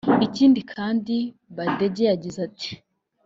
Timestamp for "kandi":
0.73-1.15